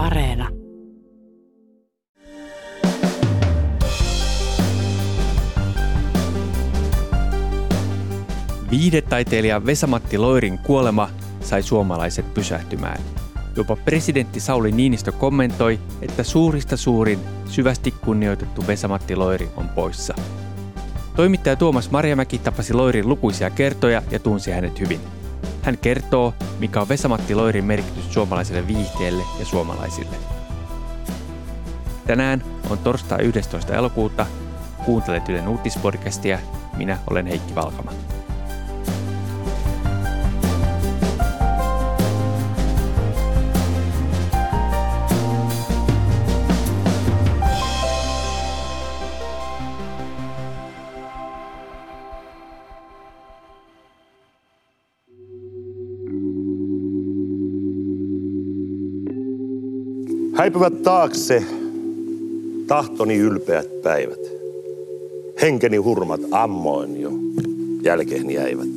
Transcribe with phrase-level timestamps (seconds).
[0.00, 0.48] Areena.
[8.70, 11.10] Viidetaiteilija Vesamatti Loirin kuolema
[11.40, 13.00] sai suomalaiset pysähtymään.
[13.56, 20.14] Jopa presidentti Sauli Niinistö kommentoi, että suurista suurin, syvästi kunnioitettu Vesamatti Loiri on poissa.
[21.16, 25.19] Toimittaja Tuomas Marjamäki tapasi Loirin lukuisia kertoja ja tunsi hänet hyvin.
[25.62, 30.16] Hän kertoo, mikä on Vesamatti Loirin merkitys suomalaiselle viihteelle ja suomalaisille.
[32.06, 33.74] Tänään on torstai 11.
[33.74, 34.26] elokuuta.
[34.84, 36.38] Kuuntelet Ylen uutispodcastia.
[36.76, 37.92] Minä olen Heikki Valkama.
[60.40, 61.44] Häipyvät taakse
[62.66, 64.20] tahtoni ylpeät päivät.
[65.42, 67.10] Henkeni hurmat ammoin jo
[67.82, 68.68] jälkeen jäivät.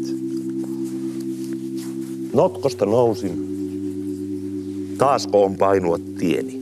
[2.33, 3.47] Notkosta nousin,
[4.97, 6.61] taasko on painua tieni.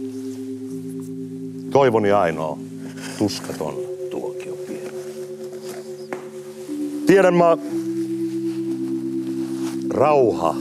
[1.71, 2.57] Toivoni ainoa,
[3.17, 3.73] tuskaton
[4.09, 4.91] tuokio pieni.
[7.05, 7.57] Tiedän mä,
[9.89, 10.55] rauha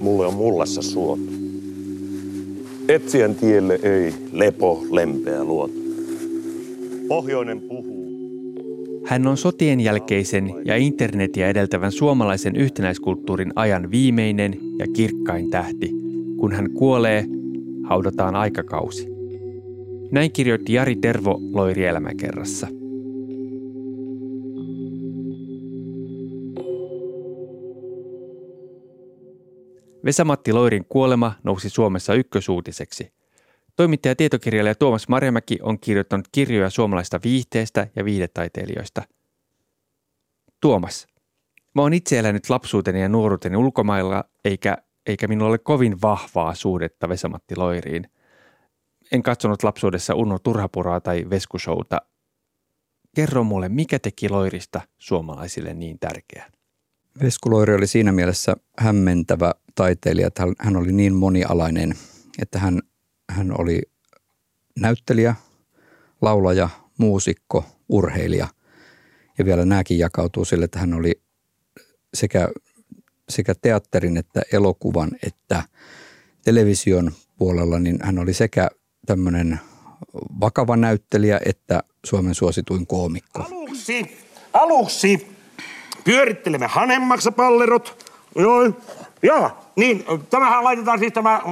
[0.00, 1.29] mulle on mullassa suotu.
[2.90, 5.74] Etsien tielle ei lepo lempeä luota.
[7.08, 8.10] Pohjoinen puhuu.
[9.06, 15.90] Hän on sotien jälkeisen ja internetiä edeltävän suomalaisen yhtenäiskulttuurin ajan viimeinen ja kirkkain tähti.
[16.36, 17.24] Kun hän kuolee,
[17.84, 19.08] haudataan aikakausi.
[20.12, 22.79] Näin kirjoitti Jari Tervo Loiri elämäkerrassa.
[30.04, 33.12] Vesamatti Loirin kuolema nousi Suomessa ykkösuutiseksi.
[33.76, 39.02] Toimittaja tietokirjailija Tuomas Marjamäki on kirjoittanut kirjoja suomalaista viihteestä ja viihdetaiteilijoista.
[40.60, 41.06] Tuomas,
[41.74, 47.08] mä oon itse elänyt lapsuuteni ja nuoruuteni ulkomailla, eikä, eikä minulla ole kovin vahvaa suhdetta
[47.08, 48.06] Vesamatti Loiriin.
[49.12, 51.98] En katsonut lapsuudessa Unno Turhapuraa tai Veskushouta.
[53.16, 56.52] Kerro mulle, mikä teki Loirista suomalaisille niin tärkeän?
[57.22, 61.94] Veskuloiri oli siinä mielessä hämmentävä taiteilija, että hän oli niin monialainen,
[62.38, 62.80] että hän,
[63.30, 63.82] hän oli
[64.78, 65.34] näyttelijä,
[66.22, 66.68] laulaja,
[66.98, 68.48] muusikko, urheilija.
[69.38, 71.20] Ja vielä nämäkin jakautuu sille, että hän oli
[72.14, 72.48] sekä,
[73.28, 75.62] sekä teatterin että elokuvan että
[76.44, 78.68] television puolella, niin hän oli sekä
[79.06, 79.60] tämmöinen
[80.40, 83.42] vakava näyttelijä että Suomen suosituin koomikko.
[83.42, 84.18] Aluksi,
[84.52, 85.36] aluksi
[86.04, 88.10] pyörittelemme hanemaksapallerot.
[88.36, 88.72] Joo,
[89.22, 91.42] joo, niin, tämähän laitetaan siis tämä,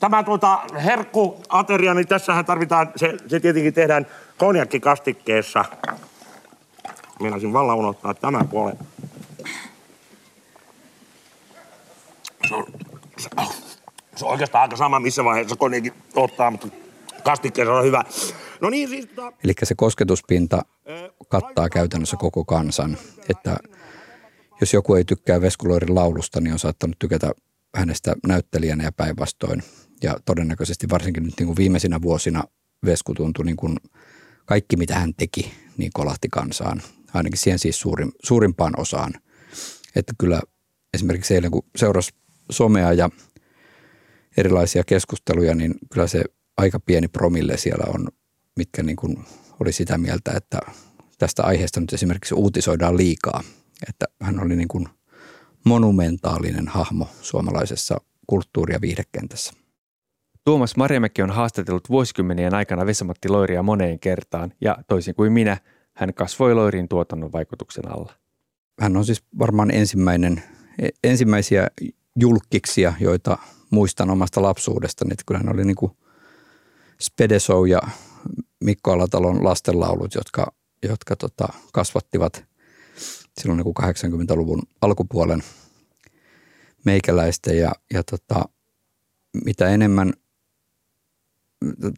[0.00, 4.06] tämä tuota herkkuateria, niin tässähän tarvitaan, se, se tietenkin tehdään
[4.38, 5.64] konjakkikastikkeessa.
[7.20, 8.78] Meinasin vallan unohtaa tämän puolen.
[12.48, 12.66] Se on,
[13.18, 13.54] se, oh,
[14.16, 16.68] se on oikeastaan aika sama, missä vaiheessa konjakin ottaa, mutta
[17.22, 18.04] kastikkeessa on hyvä.
[18.60, 19.06] No niin, siis...
[19.06, 19.32] Tota...
[19.44, 20.62] Eli se kosketuspinta
[21.28, 22.98] kattaa käytännössä koko kansan.
[23.28, 23.56] Että
[24.60, 27.32] jos joku ei tykkää Veskuloirin laulusta, niin on saattanut tykätä
[27.74, 29.62] hänestä näyttelijänä ja päinvastoin.
[30.02, 32.44] Ja todennäköisesti varsinkin nyt niin kuin viimeisinä vuosina
[32.84, 33.76] Vesku tuntui niin kuin
[34.44, 36.82] kaikki, mitä hän teki, niin kolahti kansaan.
[37.14, 39.12] Ainakin siihen siis suurin, suurimpaan osaan.
[39.96, 40.40] Että kyllä
[40.94, 42.10] esimerkiksi eilen, kun seurasi
[42.50, 43.10] somea ja
[44.36, 46.24] erilaisia keskusteluja, niin kyllä se
[46.56, 48.08] aika pieni promille siellä on,
[48.56, 49.24] mitkä niin kuin
[49.60, 50.58] oli sitä mieltä, että
[51.18, 53.42] tästä aiheesta nyt esimerkiksi uutisoidaan liikaa.
[53.88, 54.88] Että hän oli niin kuin
[55.64, 59.52] monumentaalinen hahmo suomalaisessa kulttuuri- ja viihdekentässä.
[60.44, 65.56] Tuomas Marjamäki on haastatellut vuosikymmenien aikana Vesamatti Loiria moneen kertaan ja toisin kuin minä,
[65.94, 68.12] hän kasvoi Loirin tuotannon vaikutuksen alla.
[68.80, 70.42] Hän on siis varmaan ensimmäinen,
[71.04, 71.68] ensimmäisiä
[72.16, 73.38] julkkiksia, joita
[73.70, 75.12] muistan omasta lapsuudestani.
[75.12, 75.92] Että kyllä hän oli niin kuin
[77.00, 77.80] Spedesou ja
[78.64, 80.52] Mikko Alatalon lastenlaulut, jotka,
[80.88, 82.47] jotka tota, kasvattivat
[83.38, 85.42] silloin niin kuin 80-luvun alkupuolen
[86.84, 88.44] meikäläistä ja, ja tota,
[89.44, 90.12] mitä enemmän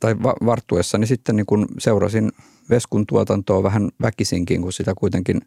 [0.00, 2.32] tai varttuessa, niin sitten niin kun seurasin
[2.70, 5.40] Veskun tuotantoa vähän väkisinkin, kun sitä kuitenkin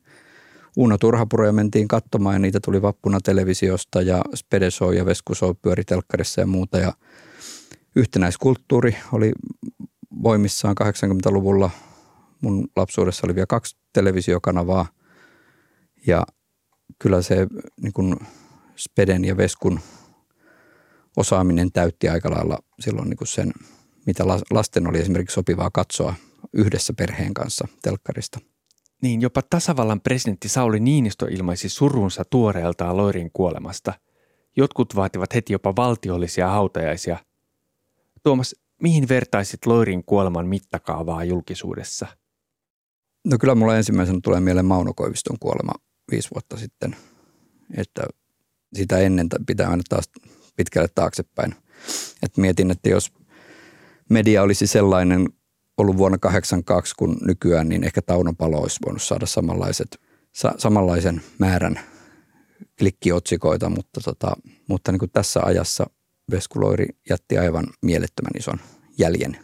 [0.75, 6.41] Uuna Turhapuroja mentiin katsomaan ja niitä tuli vappuna televisiosta ja Spedeso ja Veskuso pyöri telkkarissa
[6.41, 6.93] ja muuta ja
[7.95, 9.31] yhtenäiskulttuuri oli
[10.23, 11.69] voimissaan 80-luvulla.
[12.41, 14.85] Mun lapsuudessa oli vielä kaksi televisiokanavaa
[16.07, 16.25] ja
[16.99, 17.47] kyllä se
[17.81, 18.15] niin kuin
[18.77, 19.79] Speden ja Veskun
[21.17, 23.53] osaaminen täytti aika lailla silloin niin kuin sen,
[24.05, 26.15] mitä lasten oli esimerkiksi sopivaa katsoa
[26.53, 28.39] yhdessä perheen kanssa telkkarista.
[29.01, 33.93] Niin jopa tasavallan presidentti Sauli Niinistö ilmaisi surunsa tuoreeltaan Loirin kuolemasta.
[34.55, 37.17] Jotkut vaativat heti jopa valtiollisia hautajaisia.
[38.23, 42.07] Tuomas, mihin vertaisit Loirin kuoleman mittakaavaa julkisuudessa?
[43.25, 45.71] No kyllä mulla ensimmäisenä tulee mieleen Mauno Koiviston kuolema
[46.11, 46.95] viisi vuotta sitten.
[47.77, 48.03] Että
[48.73, 50.09] sitä ennen pitää mennä taas
[50.55, 51.55] pitkälle taaksepäin.
[52.23, 53.11] Et mietin, että jos
[54.09, 55.29] media olisi sellainen
[55.77, 60.01] ollut vuonna 1982 kuin nykyään, niin ehkä Taunopalo olisi voinut saada samanlaiset,
[60.31, 61.79] sa, samanlaisen määrän
[62.79, 64.31] klikkiotsikoita, mutta, tota,
[64.67, 65.85] mutta niin kuin tässä ajassa
[66.31, 68.59] Veskuloiri jätti aivan mielettömän ison
[68.97, 69.37] jäljen.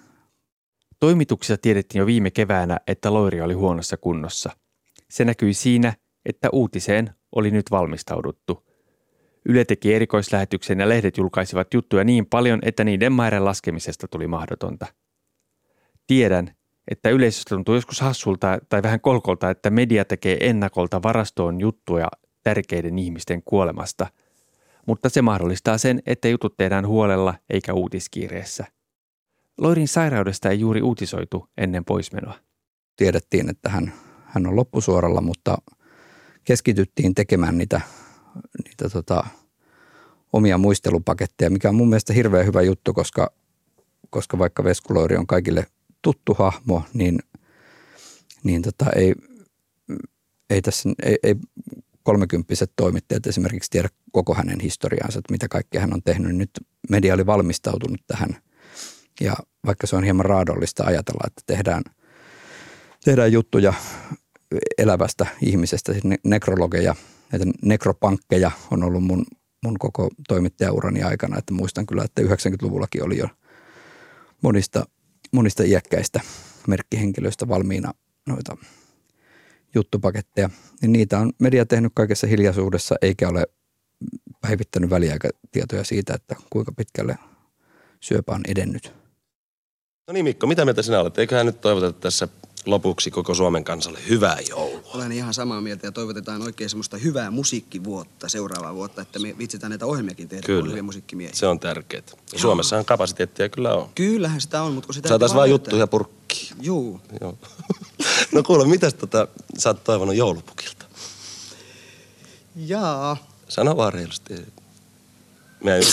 [0.99, 4.49] Toimituksissa tiedettiin jo viime keväänä, että Loiri oli huonossa kunnossa.
[5.09, 5.93] Se näkyi siinä,
[6.29, 8.63] että uutiseen oli nyt valmistauduttu.
[9.45, 14.85] Yle teki erikoislähetyksen ja lehdet julkaisivat juttuja niin paljon, että niiden määrän laskemisesta tuli mahdotonta.
[16.07, 16.51] Tiedän,
[16.87, 22.07] että yleisöstä tuntuu joskus hassulta tai vähän kolkolta, että media tekee ennakolta varastoon juttuja
[22.43, 24.07] tärkeiden ihmisten kuolemasta,
[24.87, 28.65] mutta se mahdollistaa sen, että jutut tehdään huolella eikä uutiskiireessä.
[29.57, 32.33] Loirin sairaudesta ei juuri uutisoitu ennen poismenoa.
[32.95, 33.93] Tiedettiin, että hän,
[34.25, 35.57] hän on loppusuoralla, mutta
[36.49, 37.81] keskityttiin tekemään niitä,
[38.65, 39.23] niitä tota,
[40.33, 43.31] omia muistelupaketteja, mikä on mun mielestä hirveän hyvä juttu, koska,
[44.09, 45.65] koska vaikka Veskuloiri on kaikille
[46.01, 47.19] tuttu hahmo, niin,
[48.43, 49.15] niin tota, ei,
[50.49, 51.35] ei, tässä, ei, ei
[52.03, 56.35] kolmekymppiset toimittajat esimerkiksi tiedä koko hänen historiaansa, että mitä kaikkea hän on tehnyt.
[56.35, 56.51] Nyt
[56.89, 58.37] media oli valmistautunut tähän
[59.21, 59.33] ja
[59.65, 61.83] vaikka se on hieman raadollista ajatella, että tehdään,
[63.05, 63.73] tehdään juttuja
[64.77, 66.95] elävästä ihmisestä, siis nekrologeja,
[67.31, 69.25] näitä nekropankkeja on ollut mun,
[69.65, 73.27] mun koko toimittajaurani aikana, että muistan kyllä, että 90-luvullakin oli jo
[74.41, 74.85] monista,
[75.31, 76.19] monista iäkkäistä
[76.67, 77.93] merkkihenkilöistä valmiina
[78.27, 78.57] noita
[79.75, 80.49] juttupaketteja,
[80.81, 83.45] niin niitä on media tehnyt kaikessa hiljaisuudessa eikä ole
[84.41, 87.15] päivittänyt väliaikatietoja siitä, että kuinka pitkälle
[87.99, 88.93] syöpä on edennyt.
[90.07, 91.17] No niin Mikko, mitä mieltä sinä olet?
[91.17, 92.27] Eiköhän nyt toivoteta tässä
[92.69, 94.81] lopuksi koko Suomen kansalle hyvää joulua.
[94.93, 99.69] Olen ihan samaa mieltä ja toivotetaan oikein semmoista hyvää musiikkivuotta seuraavaa vuotta, että me vitsitään
[99.69, 100.69] näitä ohjelmiakin tehdä, kyllä.
[100.69, 101.35] hyviä musiikkimiehiä.
[101.35, 102.03] Se on tärkeää.
[102.35, 103.89] Suomessahan kapasiteettia kyllä on.
[103.95, 106.55] Kyllähän sitä on, mutta kun sitä Saataisiin vaan juttuja purkkiin.
[106.61, 107.01] Juu.
[107.21, 107.37] Joo.
[108.33, 109.27] no kuule, mitäs tota,
[109.57, 110.85] sä oot toivonut joulupukilta?
[112.55, 113.17] Jaa.
[113.47, 114.33] Sano vaan reilusti.
[115.63, 115.83] Mä en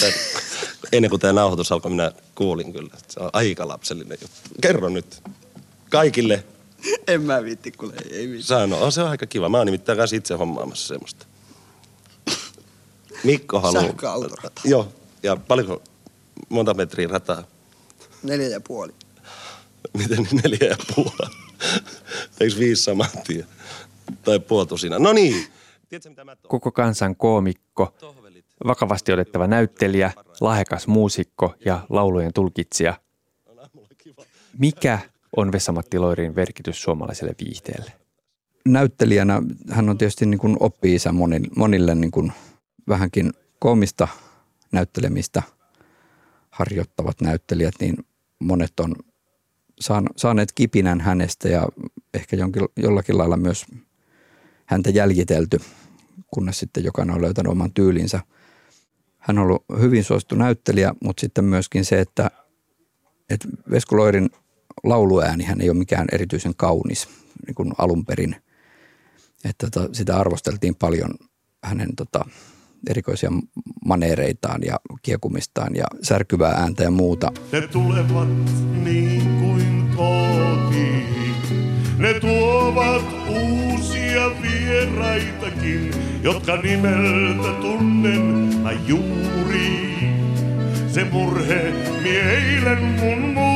[0.93, 2.95] ennen kuin tämä nauhoitus alkoi, minä kuulin kyllä.
[3.09, 4.51] Se on aika lapsellinen juttu.
[4.61, 5.23] Kerro nyt
[5.91, 6.45] kaikille.
[7.07, 8.47] En mä viitti, kuule, ei viitti.
[8.47, 9.49] Sano, on se on aika kiva.
[9.49, 11.27] Mä oon nimittäin kanssa itse hommaamassa semmoista.
[13.25, 13.83] Mikko haluaa.
[13.83, 14.61] Sähköautorata.
[14.65, 14.93] Joo,
[15.23, 15.83] ja paljonko,
[16.49, 17.45] monta metriä rataa?
[18.23, 18.93] Neljä ja puoli.
[19.99, 21.33] Miten niin neljä ja puoli?
[22.41, 23.47] Eikö viisi saman tien?
[24.25, 24.99] Tai puoltusina.
[24.99, 25.47] No niin.
[25.89, 27.95] Tiedätkö, mitä mä Koko kansan koomikko
[28.67, 32.95] vakavasti otettava näyttelijä, lahjakas muusikko ja laulujen tulkitsija.
[34.59, 34.99] Mikä
[35.37, 37.93] on Vesamatti Loirin merkitys suomalaiselle viihteelle?
[38.65, 42.33] Näyttelijänä hän on tietysti niin oppi-isä monille, monille niin kuin
[42.89, 44.09] vähänkin koomista
[44.73, 45.43] näyttelemistä
[46.51, 47.97] harjoittavat näyttelijät, niin
[48.39, 48.97] monet on
[50.17, 51.69] saaneet kipinän hänestä ja
[52.15, 53.67] ehkä jonkin, jollakin lailla myös
[54.67, 55.59] häntä jäljitelty,
[56.35, 58.21] kunnes sitten jokainen on löytänyt oman tyylinsä–
[59.27, 62.31] hän on ollut hyvin suosittu näyttelijä, mutta sitten myöskin se, että,
[63.31, 64.31] että Vesku Loirin
[64.85, 67.09] lauluääni hän ei ole mikään erityisen kaunis
[67.47, 68.37] niin kuin alun perin.
[69.45, 71.11] Että tota, sitä arvosteltiin paljon
[71.65, 72.25] hänen tota,
[72.91, 73.31] erikoisia
[73.85, 77.33] maneereitaan ja kiekumistaan ja särkyvää ääntä ja muuta.
[77.53, 78.29] Ne tulevat
[78.85, 81.07] niin kuin kotiin.
[81.99, 85.91] Ne tuovat uusia vieraitakin,
[86.23, 88.21] jotka nimeltä tunnen
[88.63, 89.97] mä juuri.
[90.89, 92.61] Se murhe mie
[93.01, 93.56] mun murta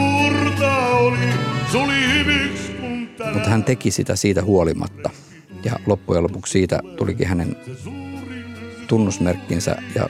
[3.34, 5.10] Mutta hän teki sitä siitä huolimatta.
[5.64, 7.56] Ja loppujen lopuksi siitä tulikin hänen
[8.88, 10.08] tunnusmerkkinsä ja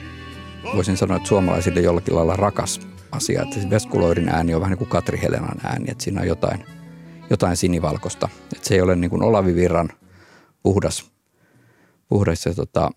[0.75, 2.81] voisin sanoa, että suomalaisille jollakin lailla rakas
[3.13, 3.43] asia.
[3.43, 6.65] Että Veskuloirin ääni on vähän niin kuin Katri Helenan ääni, että siinä on jotain–
[7.31, 8.29] jotain sinivalkosta.
[8.53, 9.89] Että se ei ole niin kuin Olavi Virran
[10.63, 11.11] puhdas,
[12.09, 12.91] puhdas ja tota,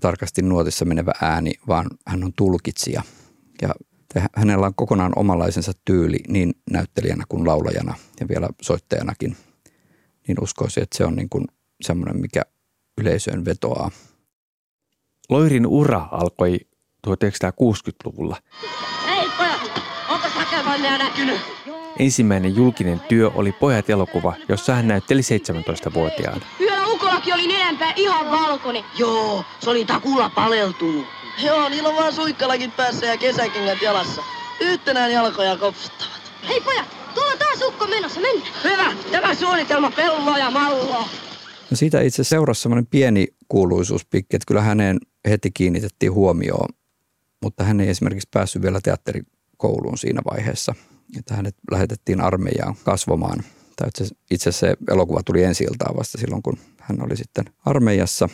[0.00, 3.02] tarkasti nuotissa menevä ääni, vaan hän on tulkitsija.
[3.62, 3.68] Ja
[4.36, 9.36] hänellä on kokonaan omanlaisensa tyyli niin näyttelijänä kuin laulajana ja vielä soittajanakin.
[10.28, 11.44] Niin uskoisin, että se on niin kuin
[11.80, 12.42] semmoinen, mikä
[13.00, 13.90] yleisöön vetoaa.
[15.28, 16.60] Loirin ura alkoi
[17.06, 18.36] 1960-luvulla.
[19.06, 21.40] Hei pojat, onko Sakelmannia näkynyt?
[21.98, 26.40] Ensimmäinen julkinen työ oli Pojat-elokuva, jossa hän näytteli 17-vuotiaan.
[26.60, 28.84] Yöllä ukolakin oli nenänpää ihan valkoinen.
[28.98, 31.06] Joo, se oli takulla paleltunut.
[31.42, 34.22] Joo, niillä on vaan suikkalakin päässä ja kesäkengät jalassa.
[34.60, 36.20] Yhtenään jalkoja kopsuttavat.
[36.48, 38.52] Hei pojat, tuolla on taas ukko menossa, mennään.
[38.64, 41.08] Hyvä, tämä suunnitelma pelloa ja malloa.
[41.70, 44.98] No siitä itse seurasi semmoinen pieni kuuluisuuspikki, että kyllä häneen
[45.28, 46.68] heti kiinnitettiin huomioon,
[47.42, 50.74] mutta hän ei esimerkiksi päässyt vielä teatterikouluun siinä vaiheessa.
[51.18, 53.44] Että hänet lähetettiin armeijaan kasvamaan.
[53.76, 53.88] Tai
[54.30, 58.28] itse asiassa se elokuva tuli ensi vasta silloin, kun hän oli sitten armeijassa.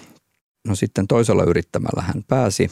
[0.69, 2.71] No sitten toisella yrittämällä hän pääsi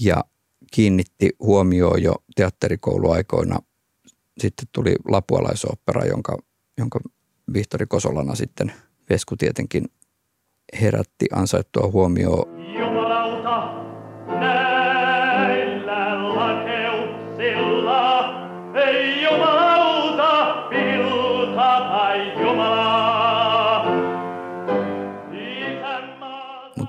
[0.00, 0.24] ja
[0.72, 3.58] kiinnitti huomioon jo teatterikouluaikoina.
[4.38, 6.38] Sitten tuli lapualaisopera, jonka,
[6.78, 7.00] jonka
[7.52, 8.72] Vihtori Kosolana sitten
[9.10, 9.84] Vesku tietenkin
[10.80, 12.74] herätti ansaittua huomioon.
[12.78, 13.72] Jumalauta,
[14.26, 14.73] näillä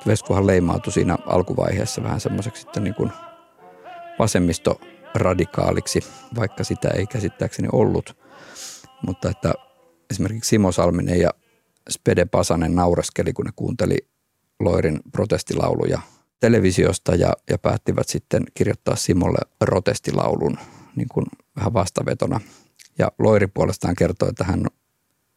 [0.07, 3.11] Veskuhan leimautui siinä alkuvaiheessa vähän semmoiseksi sitten niin kuin
[4.19, 5.99] vasemmistoradikaaliksi,
[6.35, 8.17] vaikka sitä ei käsittääkseni ollut.
[9.05, 9.53] Mutta että
[10.09, 11.29] esimerkiksi Simo Salminen ja
[11.89, 13.97] Spede Pasanen naureskeli, kun ne kuunteli
[14.59, 16.01] Loirin protestilauluja
[16.39, 20.57] televisiosta ja, ja päättivät sitten kirjoittaa Simolle protestilaulun
[20.95, 22.39] niin kuin vähän vastavetona.
[22.97, 24.67] Ja Loiri puolestaan kertoi, että hän,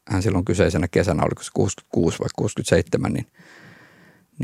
[0.08, 3.26] hän silloin kyseisenä kesänä, oliko se 66 vai 67, niin,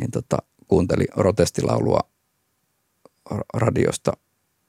[0.00, 0.36] niin tota,
[0.68, 2.00] kuunteli protestilaulua
[3.54, 4.12] radiosta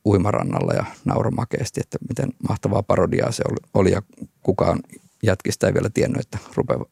[0.05, 4.01] uimarannalla ja nauramakeesti, että miten mahtavaa parodiaa se oli ja
[4.41, 4.79] kukaan
[5.23, 6.37] jätkistä ei vielä tiennyt, että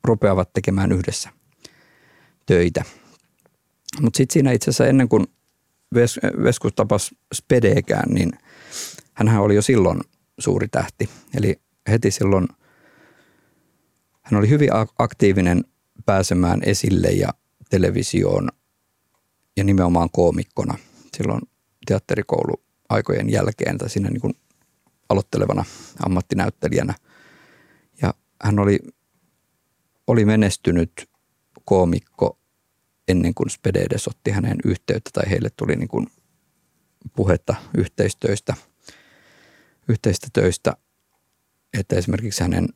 [0.03, 1.29] rupeavat tekemään yhdessä
[2.45, 2.83] töitä.
[4.01, 5.27] Mutta sitten siinä itse asiassa ennen kuin
[5.93, 8.31] Ves, Veskus tapasi Spedeekään, niin
[9.13, 10.01] hän oli jo silloin
[10.39, 11.09] suuri tähti.
[11.37, 12.47] Eli heti silloin
[14.21, 15.63] hän oli hyvin aktiivinen
[16.05, 17.29] pääsemään esille ja
[17.73, 18.49] televisioon
[19.57, 20.77] ja nimenomaan koomikkona
[21.17, 21.41] silloin
[21.85, 24.33] teatterikouluaikojen jälkeen tai siinä niin kuin
[25.09, 25.65] aloittelevana
[26.05, 26.93] ammattinäyttelijänä–
[28.43, 28.79] hän oli,
[30.07, 31.09] oli menestynyt
[31.65, 32.39] koomikko
[33.07, 36.07] ennen kuin Spededes otti hänen yhteyttä tai heille tuli niin kuin
[37.15, 38.53] puhetta yhteistöistä,
[39.87, 40.77] yhteistä töistä,
[41.79, 42.67] että esimerkiksi hänen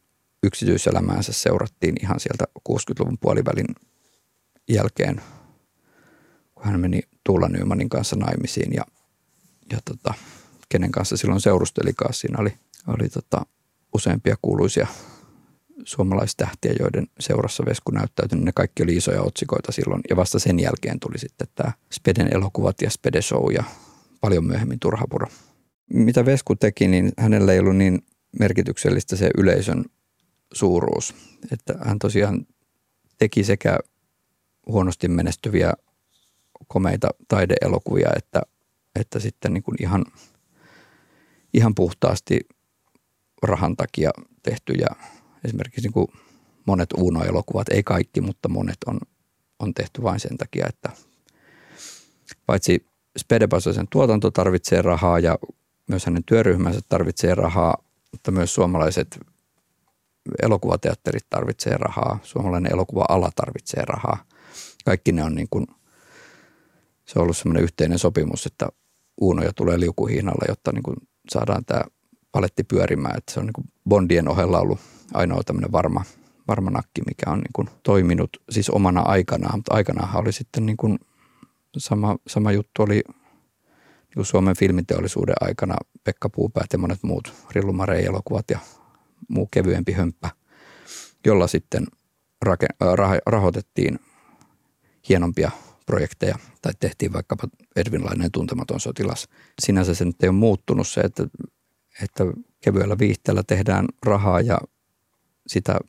[0.44, 3.76] yksityiselämäänsä seurattiin ihan sieltä 60-luvun puolivälin
[4.70, 5.22] jälkeen,
[6.56, 8.84] kun hän meni Tuula Nymanin kanssa naimisiin ja,
[9.72, 10.14] ja tota,
[10.70, 12.14] kenen kanssa silloin seurustelikaan.
[12.14, 12.54] Siinä oli,
[12.88, 13.46] oli tota,
[13.94, 14.88] useampia kuuluisia
[15.84, 20.02] suomalaistähtiä, joiden seurassa Vesku näyttäytyi, ne kaikki oli isoja otsikoita silloin.
[20.10, 23.64] Ja vasta sen jälkeen tuli sitten tämä Speden elokuvat ja Spede Show ja
[24.22, 25.28] paljon myöhemmin Turhapuro.
[25.94, 28.06] Mitä Vesku teki, niin hänellä ei ollut niin
[28.40, 29.86] merkityksellistä se yleisön
[30.54, 31.16] suuruus.
[31.52, 32.46] Että hän tosiaan
[33.18, 33.80] teki sekä
[34.68, 35.74] huonosti menestyviä
[36.68, 38.42] komeita taideelokuvia, että,
[39.00, 40.06] että sitten niin kuin ihan,
[41.54, 42.40] ihan puhtaasti
[43.44, 44.12] rahan takia
[44.44, 44.88] tehtyjä
[45.46, 46.08] esimerkiksi niin kuin
[46.66, 49.00] monet Uno-elokuvat, ei kaikki, mutta monet on,
[49.60, 50.90] on tehty vain sen takia, että
[52.46, 52.86] paitsi
[53.18, 55.38] Spedepasosen tuotanto tarvitsee rahaa ja
[55.88, 57.78] myös hänen työryhmänsä tarvitsee rahaa,
[58.12, 59.20] mutta myös suomalaiset
[60.42, 64.27] elokuvateatterit tarvitsee rahaa, suomalainen elokuva-ala tarvitsee rahaa.
[64.88, 65.68] Kaikki ne on niin kuin,
[67.06, 68.70] se on ollut semmoinen yhteinen sopimus, että
[69.22, 70.96] Uunoja tulee liukuhihnalla, jotta niin kuin
[71.30, 71.82] saadaan tämä
[72.32, 73.18] paletti pyörimään.
[73.18, 74.80] Että se on niin kuin Bondien ohella ollut
[75.14, 76.04] ainoa tämmöinen varma,
[76.48, 80.78] varma nakki, mikä on niin kuin toiminut siis omana aikanaan, mutta aikanaan oli sitten niin
[80.78, 81.00] kuin
[81.78, 88.46] sama, sama juttu oli niin kuin Suomen filmiteollisuuden aikana Pekka Puupäät ja monet muut Rillumarei-elokuvat
[88.50, 88.60] ja
[89.28, 90.30] muu kevyempi hömppä,
[91.26, 91.88] jolla sitten
[92.42, 94.00] rake, rah, rahoitettiin
[95.10, 95.52] hienompia
[95.86, 99.28] projekteja tai tehtiin vaikkapa Edvinlainen tuntematon sotilas.
[99.62, 101.28] Sinänsä se nyt ei ole muuttunut se, että,
[102.04, 102.24] että
[102.64, 104.58] kevyellä viihteellä tehdään rahaa ja
[105.48, 105.80] sitä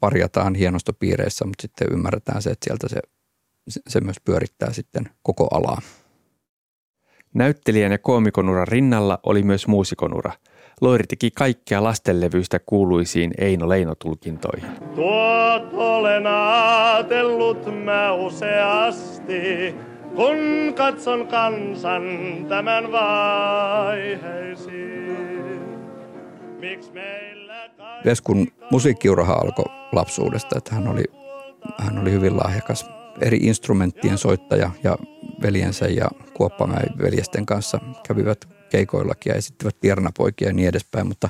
[0.00, 3.00] parjataan hienostopiireissä, mutta sitten ymmärretään se, että sieltä se,
[3.88, 5.82] se myös pyörittää sitten koko alaa.
[7.34, 10.32] Näyttelijän ja koomikonuran rinnalla oli myös muusikonura.
[10.80, 14.70] Loiri teki kaikkea lastenlevyistä kuuluisiin Eino Leino-tulkintoihin.
[14.94, 19.74] Tuot olen ajatellut mä useasti,
[20.16, 20.38] kun
[20.76, 22.02] katson kansan
[22.48, 24.68] tämän vaiheisiin.
[26.58, 27.70] Miksi meillä
[28.04, 31.04] Veskun musiikkiuraha alkoi lapsuudesta, että hän oli,
[31.78, 34.98] hän oli hyvin lahjakas eri instrumenttien soittaja ja
[35.42, 41.28] veljensä ja Kuoppamäen veljesten kanssa kävivät keikoillakin ja esittivät Tiernapoikia ja niin edespäin, mutta,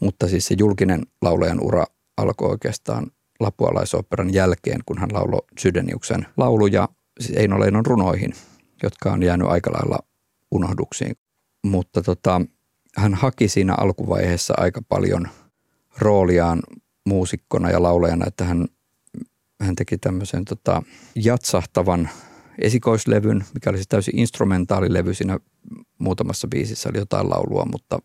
[0.00, 1.84] mutta siis se julkinen laulajan ura
[2.16, 3.06] alkoi oikeastaan
[3.40, 6.88] lapualaisoperan jälkeen, kun hän lauloi Sydeniuksen lauluja
[7.20, 8.32] siis Eino Leinon runoihin,
[8.82, 9.98] jotka on jäänyt aika lailla
[10.50, 11.16] unohduksiin.
[11.64, 12.40] Mutta tota,
[12.96, 15.28] hän haki siinä alkuvaiheessa aika paljon
[15.98, 16.62] rooliaan
[17.06, 18.68] muusikkona ja laulajana, että hän,
[19.60, 20.82] hän teki tämmöisen tota,
[21.14, 22.08] jatsahtavan
[22.58, 25.14] esikoislevyn, mikä oli siis täysin instrumentaalilevy.
[25.14, 25.38] Siinä
[25.98, 27.98] muutamassa biisissä oli jotain laulua, mutta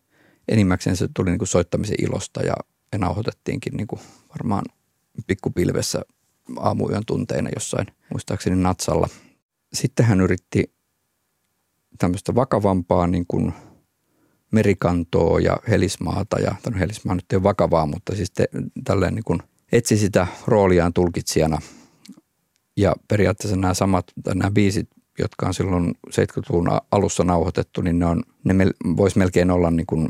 [0.48, 2.54] enimmäkseen se tuli niin kuin soittamisen ilosta ja,
[2.92, 4.64] ja nauhoitettiinkin niin kuin varmaan
[5.26, 6.02] pikkupilvessä
[6.58, 9.08] aamuyön tunteina jossain, muistaakseni Natsalla.
[9.72, 10.74] Sitten hän yritti
[11.98, 13.52] tämmöistä vakavampaa niin kuin
[14.50, 16.38] merikantoa ja helismaata.
[16.38, 18.48] Ja, no helismaa nyt ei ole vakavaa, mutta siis te,
[18.84, 21.58] tälleen niin kuin etsi sitä rooliaan tulkitsijana.
[22.76, 28.22] Ja periaatteessa nämä samat, nämä biisit, jotka on silloin 70-luvun alussa nauhoitettu, niin ne, on,
[28.44, 28.54] ne
[28.96, 30.08] voisi melkein olla niin kuin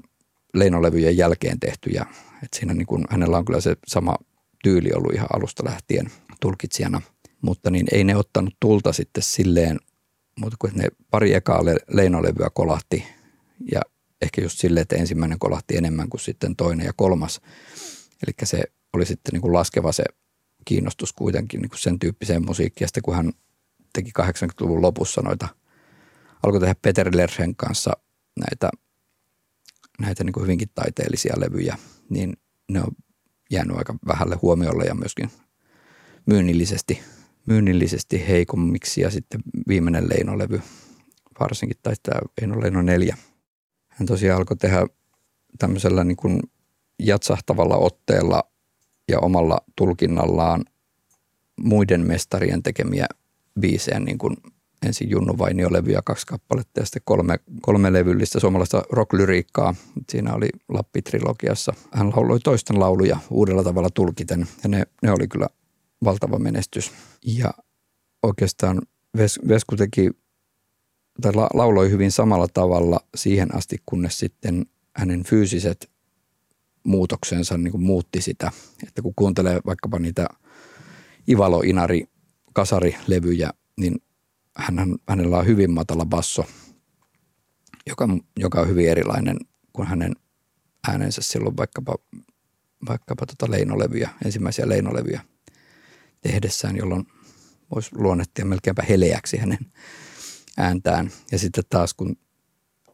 [0.55, 2.07] leinolevyjen jälkeen tehtyjä.
[2.43, 4.17] Et siinä niin kuin, hänellä on kyllä se sama
[4.63, 7.01] tyyli ollut ihan alusta lähtien tulkitsijana.
[7.43, 9.81] Mutta niin ei ne ottanut tulta sitten silleen,
[10.41, 13.05] mutta kun ne pari ekaa leinolevyä kolahti
[13.73, 13.81] ja
[14.23, 17.41] ehkä just silleen, että ensimmäinen kolahti enemmän kuin sitten toinen ja kolmas.
[18.27, 20.05] Eli se oli sitten niin kuin laskeva se
[20.65, 22.85] kiinnostus kuitenkin niin kuin sen tyyppiseen musiikkiin.
[22.85, 23.33] Ja sitten kun hän
[23.95, 25.49] teki 80-luvun lopussa noita,
[26.43, 27.93] alkoi tehdä Peter Lerchen kanssa
[28.41, 28.71] näitä,
[30.01, 31.79] näitä niin kuin hyvinkin taiteellisia levyjä,
[32.11, 32.37] niin
[32.71, 32.93] ne on
[33.51, 35.31] jäänyt aika vähälle huomiolle ja myöskin
[36.27, 37.01] myynnillisesti,
[37.47, 39.01] myynnillisesti heikommiksi.
[39.01, 40.63] Ja sitten viimeinen Leino-levy
[41.41, 43.17] varsinkin, tai tämä Eino Leino 4.
[43.89, 44.87] Hän tosiaan alkoi tehdä
[45.59, 46.41] tämmöisellä niin kuin
[46.99, 48.45] jatsahtavalla otteella
[49.09, 50.65] ja omalla tulkinnallaan
[51.61, 53.07] muiden mestarien tekemiä
[53.61, 54.37] biisejä, niin kuin
[54.87, 59.75] ensin Junnu Vainio-levyjä kaksi kappaletta ja sitten kolme, kolme levyllistä suomalaista rocklyriikkaa.
[60.11, 61.75] Siinä oli Lappi-trilogiassa.
[61.93, 65.47] Hän lauloi toisten lauluja uudella tavalla tulkiten ja ne, ne oli kyllä
[66.05, 66.93] valtava menestys.
[67.25, 67.55] Ja
[68.23, 68.83] oikeastaan
[69.17, 70.11] Ves, Vesku teki
[71.21, 75.91] tai la, lauloi hyvin samalla tavalla siihen asti, kunnes sitten hänen fyysiset
[76.85, 78.51] muutoksensa niin kuin muutti sitä.
[78.89, 80.27] Että kun kuuntelee vaikkapa niitä
[81.29, 82.05] Ivalo Inari
[82.55, 84.03] kasarilevyjä, niin
[84.57, 84.75] hän,
[85.09, 86.45] hänellä on hyvin matala basso,
[87.87, 89.37] joka, joka on hyvin erilainen
[89.73, 90.13] kuin hänen
[90.89, 91.97] äänensä silloin vaikkapa,
[92.89, 95.21] vaikkapa tota leinolevyjä, ensimmäisiä leinolevyjä
[96.21, 97.07] tehdessään, jolloin
[97.75, 99.73] voisi luonnettia melkeinpä heleäksi hänen
[100.57, 101.11] ääntään.
[101.33, 102.17] Ja sitten taas kun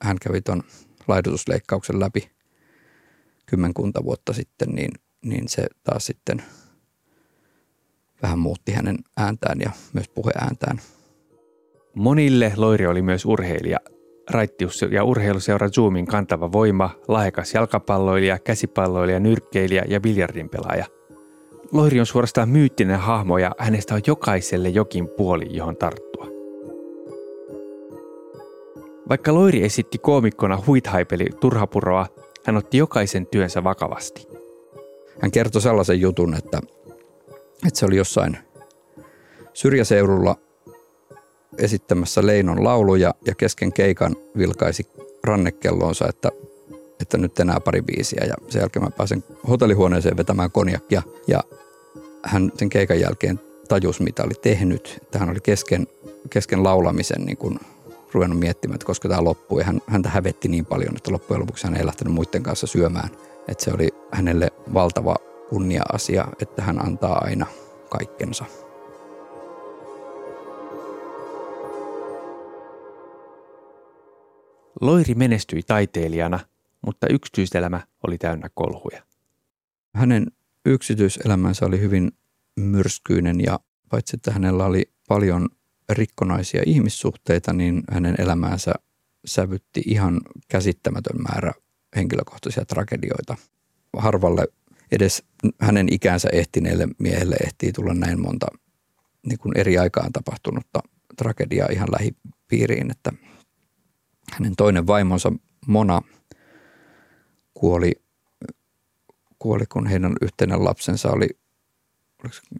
[0.02, 0.62] hän kävi tuon
[1.08, 2.30] laidutusleikkauksen läpi
[3.46, 4.90] kymmenkunta vuotta sitten, niin,
[5.24, 6.42] niin se taas sitten
[8.22, 10.80] vähän muutti hänen ääntään ja myös puheääntään.
[11.94, 13.78] Monille Loiri oli myös urheilija.
[14.30, 20.84] Raittius- ja urheiluseura Zoomin kantava voima, lahjakas jalkapalloilija, käsipalloilija, nyrkkeilijä ja biljardin pelaaja.
[21.72, 26.26] Loiri on suorastaan myyttinen hahmo ja hänestä on jokaiselle jokin puoli, johon tarttua.
[29.08, 32.06] Vaikka Loiri esitti koomikkona huithaipeli turhapuroa,
[32.44, 34.26] hän otti jokaisen työnsä vakavasti.
[35.20, 36.60] Hän kertoi sellaisen jutun, että,
[37.66, 38.38] että se oli jossain
[39.54, 40.36] syrjäseudulla
[41.58, 44.86] esittämässä Leinon lauluja ja kesken keikan vilkaisi
[45.24, 46.30] rannekelloonsa, että,
[47.00, 48.24] että nyt enää pari biisiä.
[48.28, 51.40] Ja sen jälkeen mä pääsen hotellihuoneeseen vetämään konjakkia ja
[52.22, 54.98] hän sen keikan jälkeen tajus, mitä oli tehnyt.
[55.02, 55.86] Että hän oli kesken,
[56.30, 57.58] kesken laulamisen niin kuin
[58.12, 59.58] ruvennut miettimään, että koska tämä loppuu.
[59.58, 63.08] Ja hän, häntä hävetti niin paljon, että loppujen lopuksi hän ei lähtenyt muiden kanssa syömään.
[63.48, 65.16] Että se oli hänelle valtava
[65.50, 67.46] kunnia-asia, että hän antaa aina
[67.88, 68.44] kaikkensa.
[74.80, 76.40] Loiri menestyi taiteilijana,
[76.86, 79.02] mutta yksityiselämä oli täynnä kolhuja.
[79.94, 80.26] Hänen
[80.66, 82.12] yksityiselämänsä oli hyvin
[82.56, 85.48] myrskyinen ja paitsi että hänellä oli paljon
[85.88, 88.74] rikkonaisia ihmissuhteita, niin hänen elämäänsä
[89.24, 91.52] sävytti ihan käsittämätön määrä
[91.96, 93.36] henkilökohtaisia tragedioita.
[93.96, 94.48] Harvalle
[94.92, 95.22] edes
[95.60, 98.46] hänen ikänsä ehtineelle miehelle ehtii tulla näin monta
[99.26, 100.80] niin kuin eri aikaan tapahtunutta
[101.16, 103.12] tragediaa ihan lähipiiriin, että
[104.32, 105.32] hänen toinen vaimonsa
[105.66, 106.02] Mona
[107.54, 107.92] kuoli,
[109.38, 111.28] kuoli kun heidän yhteinen lapsensa oli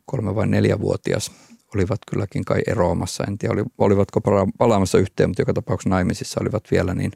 [0.07, 1.33] kolme vai neljävuotias.
[1.75, 4.21] Olivat kylläkin kai eroamassa, en tiedä olivatko
[4.59, 7.13] palaamassa yhteen, mutta joka tapauksessa naimisissa olivat vielä, niin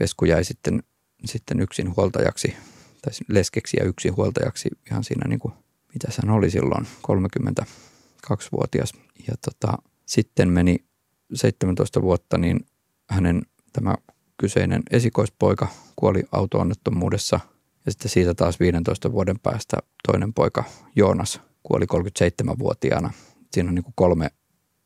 [0.00, 0.82] Vesku jäi sitten,
[1.24, 2.56] sitten yksin huoltajaksi
[3.02, 5.54] tai leskeksi ja yksin huoltajaksi ihan siinä niin kuin,
[5.94, 7.66] mitä hän oli silloin, 30
[8.28, 8.92] kaksivuotias.
[9.28, 10.76] Ja tota, sitten meni
[11.34, 12.60] 17 vuotta, niin
[13.10, 13.94] hänen tämä
[14.36, 17.40] kyseinen esikoispoika kuoli auto-onnettomuudessa
[17.86, 20.64] ja sitten siitä taas 15 vuoden päästä toinen poika
[20.96, 23.12] Joonas kuoli 37-vuotiaana.
[23.52, 24.30] Siinä on niin kuin kolme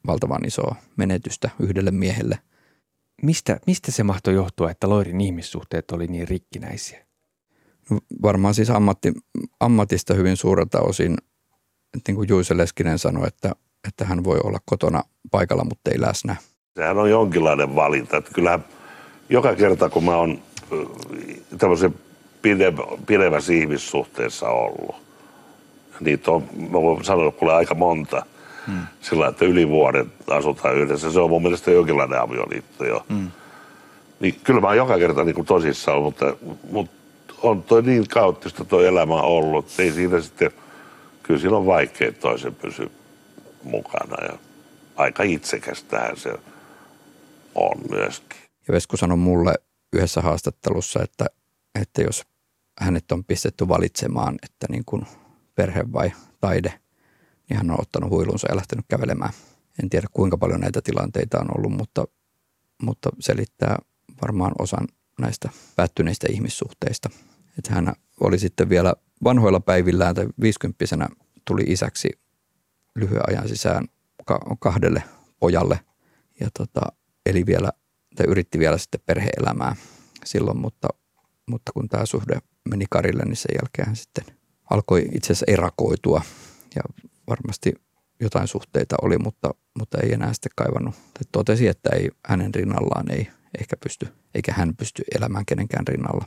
[0.06, 2.38] valtavan isoa menetystä yhdelle miehelle.
[3.22, 7.06] Mistä, mistä se mahtoi johtua, että Loirin ihmissuhteet oli niin rikkinäisiä?
[8.22, 9.12] Varmaan siis ammatti,
[9.60, 11.16] ammatista hyvin suurelta osin,
[11.96, 13.52] että niin kuin Juise Leskinen sanoi, että,
[13.88, 16.36] että hän voi olla kotona paikalla, mutta ei läsnä.
[16.74, 18.16] Sehän on jonkinlainen valinta.
[18.16, 18.64] Että kyllähän
[19.28, 20.38] joka kerta, kun mä oon
[21.58, 21.94] tämmöisen
[23.06, 24.94] pidevässä ihmissuhteessa ollut,
[26.00, 28.26] niitä on, mä voin sanoa kuule aika monta,
[28.66, 28.80] hmm.
[29.00, 31.12] sillä että yli vuoden asutaan yhdessä.
[31.12, 33.06] Se on mun mielestä jonkinlainen avioliitto jo.
[33.12, 33.30] Hmm.
[34.20, 36.36] Niin kyllä mä oon joka kerta niin kuin tosissaan, mutta,
[36.70, 37.03] mutta
[37.44, 40.50] on toi niin kauttista toi elämä ollut, ei siinä sitten,
[41.22, 42.90] kyllä siinä on vaikea toisen pysyä
[43.62, 44.38] mukana ja
[44.96, 46.32] aika itsekästähän se
[47.54, 48.40] on myöskin.
[48.68, 49.54] Ja Vesku sanoi mulle
[49.92, 51.26] yhdessä haastattelussa, että,
[51.80, 52.22] että jos
[52.80, 55.06] hänet on pistetty valitsemaan, että niin kuin
[55.54, 56.80] perhe vai taide,
[57.48, 59.32] niin hän on ottanut huilunsa ja lähtenyt kävelemään.
[59.82, 62.04] En tiedä kuinka paljon näitä tilanteita on ollut, mutta,
[62.82, 63.78] mutta selittää
[64.22, 64.88] varmaan osan
[65.20, 67.10] näistä päättyneistä ihmissuhteista.
[67.58, 70.84] Että hän oli sitten vielä vanhoilla päivillään tai 50
[71.44, 72.10] tuli isäksi
[72.94, 73.84] lyhyen ajan sisään
[74.58, 75.02] kahdelle
[75.40, 75.80] pojalle
[76.40, 76.80] ja tota,
[77.26, 77.70] eli vielä
[78.16, 79.76] tai yritti vielä sitten perheelämää
[80.24, 80.88] silloin, mutta,
[81.50, 82.38] mutta kun tämä suhde
[82.70, 84.24] meni karille, niin sen jälkeen hän sitten
[84.70, 86.22] alkoi itse asiassa erakoitua
[86.74, 86.82] ja
[87.28, 87.72] varmasti
[88.20, 90.94] jotain suhteita oli, mutta, mutta ei enää sitten kaivannut.
[91.32, 96.24] Totesi, että ei hänen rinnallaan ei ehkä pysty, eikä hän pysty elämään kenenkään rinnalla.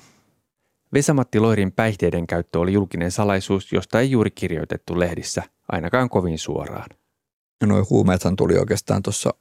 [0.93, 6.89] Vesamatti Loirin päihteiden käyttö oli julkinen salaisuus, josta ei juuri kirjoitettu lehdissä, ainakaan kovin suoraan.
[7.61, 9.33] Ja nuo huumeethan tuli oikeastaan tuossa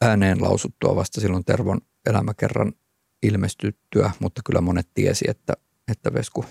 [0.00, 2.72] ääneen lausuttua vasta silloin Tervon elämäkerran
[3.22, 5.52] ilmestyttyä, mutta kyllä monet tiesi, että,
[5.88, 6.44] että Vesku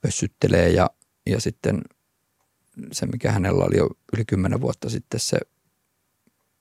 [0.00, 0.90] pössyttelee ja,
[1.26, 1.82] ja sitten
[2.92, 5.38] se, mikä hänellä oli jo yli kymmenen vuotta sitten se,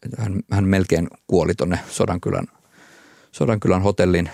[0.06, 2.48] että hän, hän melkein kuoli tuonne Sodankylän,
[3.32, 4.30] Sodankylän hotellin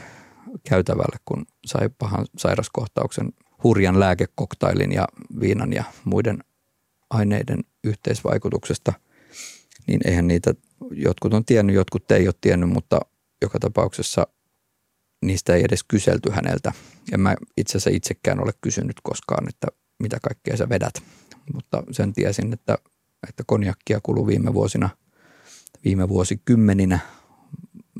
[0.69, 5.07] käytävälle, kun sai pahan sairaskohtauksen hurjan lääkekoktailin ja
[5.39, 6.43] viinan ja muiden
[7.09, 8.93] aineiden yhteisvaikutuksesta,
[9.87, 10.53] niin eihän niitä,
[10.91, 12.99] jotkut on tiennyt, jotkut ei ole tiennyt, mutta
[13.41, 14.27] joka tapauksessa
[15.25, 16.71] niistä ei edes kyselty häneltä.
[17.11, 19.67] Ja mä itse asiassa itsekään ole kysynyt koskaan, että
[19.99, 20.93] mitä kaikkea sä vedät.
[21.53, 22.77] Mutta sen tiesin, että,
[23.29, 24.89] että konjakkia kuluu viime vuosina,
[25.85, 26.99] viime vuosikymmeninä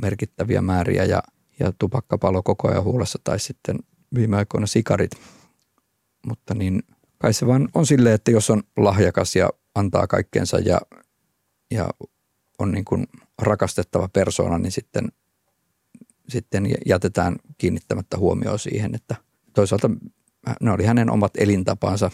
[0.01, 1.23] merkittäviä määriä ja,
[1.59, 3.79] ja tupakkapalo koko ajan huulessa tai sitten
[4.15, 5.11] viime aikoina sikarit.
[6.27, 6.83] Mutta niin
[7.17, 10.81] kai se vaan on silleen, että jos on lahjakas ja antaa kaikkeensa ja,
[11.71, 11.89] ja
[12.59, 13.07] on niin kuin
[13.41, 15.07] rakastettava persoona, niin sitten–
[16.29, 19.15] sitten jätetään kiinnittämättä huomioon siihen, että
[19.53, 19.89] toisaalta
[20.61, 22.11] ne oli hänen omat elintapansa.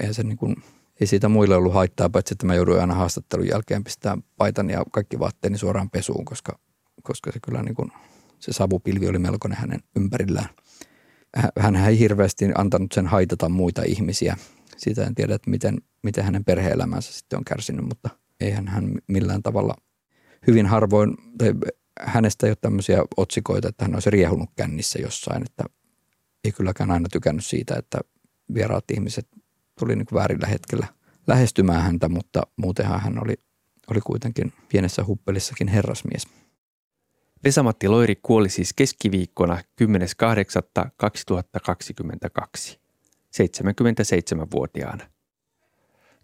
[0.00, 0.56] Ei, se niin kuin,
[1.00, 4.84] ei siitä muille ollut haittaa, paitsi että mä jouduin aina haastattelun jälkeen pistämään paitan ja
[4.92, 6.58] kaikki vaatteeni suoraan pesuun, koska,
[7.02, 7.92] koska se kyllä niin kuin,
[8.40, 10.48] se savupilvi oli melkoinen hänen ympärillään.
[11.58, 14.36] Hän ei hirveästi antanut sen haitata muita ihmisiä.
[14.76, 19.42] Siitä en tiedä, että miten, miten hänen perhe-elämänsä sitten on kärsinyt, mutta eihän hän millään
[19.42, 19.74] tavalla
[20.46, 21.54] hyvin harvoin, tai
[22.00, 25.64] hänestä ei ole tämmöisiä otsikoita, että hän olisi riehunut kännissä jossain, että
[26.44, 28.00] ei kylläkään aina tykännyt siitä, että
[28.54, 29.28] vieraat ihmiset
[29.78, 30.86] tuli niin väärillä hetkellä
[31.26, 33.34] lähestymään häntä, mutta muutenhan hän oli,
[33.90, 36.26] oli kuitenkin pienessä huppelissakin herrasmies.
[37.44, 42.78] Vesamatti Loiri kuoli siis keskiviikkona 10.8.2022,
[43.36, 45.06] 77-vuotiaana.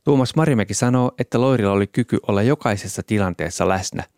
[0.04, 4.04] Tuomas Marimäki sanoo, että Loirilla oli kyky olla jokaisessa tilanteessa läsnä–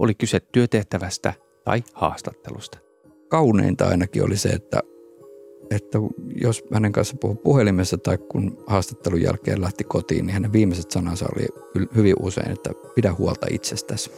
[0.00, 1.34] oli kyse työtehtävästä
[1.64, 2.78] tai haastattelusta.
[3.28, 4.80] Kauneinta ainakin oli se, että,
[5.70, 5.98] että
[6.42, 11.26] jos hänen kanssa puhui puhelimessa tai kun haastattelun jälkeen lähti kotiin, niin hänen viimeiset sanansa
[11.36, 11.46] oli
[11.94, 14.10] hyvin usein, että pidä huolta itsestäsi.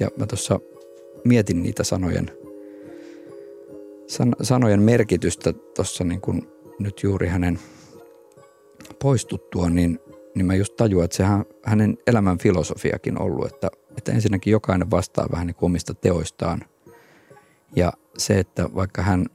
[0.00, 0.60] Ja mä tuossa
[1.24, 2.30] mietin niitä sanojen,
[4.06, 7.58] san, sanojen merkitystä tuossa niin kun nyt juuri hänen
[9.02, 9.98] poistuttua, niin,
[10.34, 15.28] niin mä just tajuan, että sehän hänen elämän filosofiakin ollut, että– että ensinnäkin jokainen vastaa
[15.32, 16.64] vähän niin kuin omista teoistaan.
[17.76, 19.26] Ja se, että vaikka hän,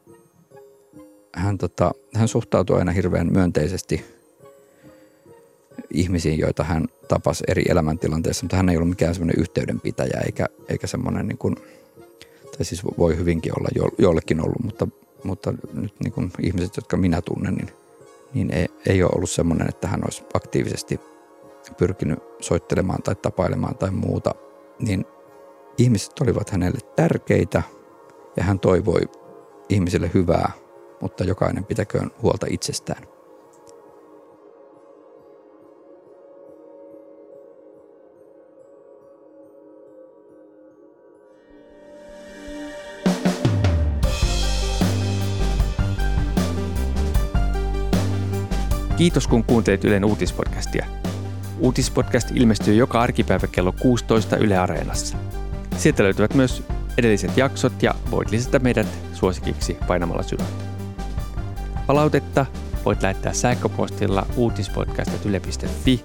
[1.35, 4.16] hän, tota, hän suhtautuu aina hirveän myönteisesti
[5.89, 10.87] ihmisiin, joita hän tapasi eri elämäntilanteissa, mutta hän ei ollut mikään semmoinen yhteydenpitäjä eikä, eikä
[10.87, 11.55] semmoinen, niin kuin,
[12.57, 14.87] tai siis voi hyvinkin olla jo, jollekin ollut, mutta,
[15.23, 17.69] mutta nyt niin kuin ihmiset, jotka minä tunnen, niin,
[18.33, 20.99] niin ei, ei ole ollut semmoinen, että hän olisi aktiivisesti
[21.77, 24.35] pyrkinyt soittelemaan tai tapailemaan tai muuta,
[24.79, 25.05] niin
[25.77, 27.63] ihmiset olivat hänelle tärkeitä
[28.37, 29.01] ja hän toivoi
[29.69, 30.51] ihmisille hyvää,
[31.01, 33.16] mutta jokainen pitäköön huolta itsestään.
[48.97, 50.85] Kiitos kun kuuntelit Ylen uutispodcastia.
[51.59, 55.17] Uutispodcast ilmestyy joka arkipäivä kello 16 Yle Areenassa.
[55.77, 56.63] Sieltä löytyvät myös
[56.97, 60.63] edelliset jaksot ja voit lisätä meidät suosikiksi painamalla sydäntä.
[61.87, 62.45] Palautetta
[62.85, 66.03] voit lähettää sähköpostilla uutispodcast.yle.fi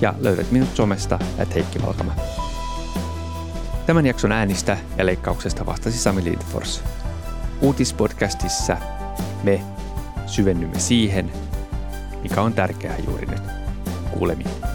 [0.00, 2.16] ja löydät minut somesta at Heikki Valkama.
[3.86, 6.82] Tämän jakson äänistä ja leikkauksesta vastasi Sami Lindfors.
[7.60, 8.76] Uutispodcastissa
[9.42, 9.60] me
[10.26, 11.32] syvennymme siihen,
[12.22, 13.42] mikä on tärkeää juuri nyt.
[14.10, 14.67] Kuulemiin.